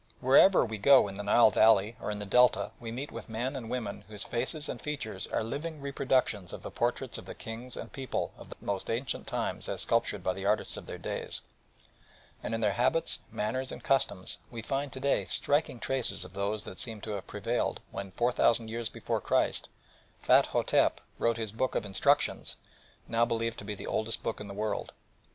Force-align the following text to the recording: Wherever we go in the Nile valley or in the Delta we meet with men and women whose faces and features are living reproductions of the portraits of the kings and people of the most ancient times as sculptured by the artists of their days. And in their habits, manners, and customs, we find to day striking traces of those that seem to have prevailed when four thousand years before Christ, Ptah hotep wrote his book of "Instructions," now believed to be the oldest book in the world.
Wherever 0.19 0.65
we 0.65 0.79
go 0.79 1.07
in 1.07 1.13
the 1.13 1.21
Nile 1.21 1.51
valley 1.51 1.95
or 2.01 2.09
in 2.09 2.17
the 2.17 2.25
Delta 2.25 2.71
we 2.79 2.91
meet 2.91 3.11
with 3.11 3.29
men 3.29 3.55
and 3.55 3.69
women 3.69 4.03
whose 4.07 4.23
faces 4.23 4.67
and 4.67 4.81
features 4.81 5.27
are 5.27 5.43
living 5.43 5.79
reproductions 5.79 6.53
of 6.53 6.63
the 6.63 6.71
portraits 6.71 7.19
of 7.19 7.27
the 7.27 7.35
kings 7.35 7.77
and 7.77 7.93
people 7.93 8.31
of 8.35 8.49
the 8.49 8.55
most 8.61 8.89
ancient 8.89 9.27
times 9.27 9.69
as 9.69 9.81
sculptured 9.81 10.23
by 10.23 10.33
the 10.33 10.43
artists 10.43 10.75
of 10.75 10.87
their 10.87 10.97
days. 10.97 11.41
And 12.41 12.55
in 12.55 12.61
their 12.61 12.73
habits, 12.73 13.19
manners, 13.31 13.71
and 13.71 13.83
customs, 13.83 14.39
we 14.49 14.63
find 14.63 14.91
to 14.91 14.99
day 14.99 15.25
striking 15.25 15.79
traces 15.79 16.25
of 16.25 16.33
those 16.33 16.63
that 16.63 16.79
seem 16.79 16.99
to 17.01 17.11
have 17.11 17.27
prevailed 17.27 17.79
when 17.91 18.09
four 18.09 18.31
thousand 18.31 18.69
years 18.69 18.89
before 18.89 19.21
Christ, 19.21 19.69
Ptah 20.25 20.41
hotep 20.47 20.99
wrote 21.19 21.37
his 21.37 21.51
book 21.51 21.75
of 21.75 21.85
"Instructions," 21.85 22.55
now 23.07 23.23
believed 23.23 23.59
to 23.59 23.65
be 23.65 23.75
the 23.75 23.85
oldest 23.85 24.23
book 24.23 24.41
in 24.41 24.47
the 24.47 24.55
world. 24.55 24.93